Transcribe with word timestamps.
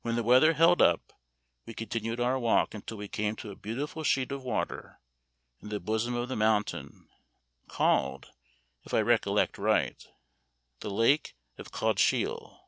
When 0.00 0.16
the 0.16 0.22
weather 0.22 0.54
held 0.54 0.80
up, 0.80 1.12
we 1.66 1.74
continued 1.74 2.20
our 2.20 2.38
walk 2.38 2.72
until 2.72 2.96
we 2.96 3.06
came 3.06 3.36
to 3.36 3.50
a 3.50 3.54
beautiful 3.54 4.02
sheet 4.02 4.32
of 4.32 4.42
water, 4.42 4.98
in 5.60 5.68
the 5.68 5.78
bosom 5.78 6.14
of 6.14 6.30
the 6.30 6.36
mountain, 6.36 7.10
called, 7.68 8.32
if 8.84 8.94
I 8.94 9.02
recollect 9.02 9.58
right, 9.58 10.02
the 10.80 10.88
lake 10.90 11.34
of 11.58 11.70
Cauldshiel. 11.70 12.62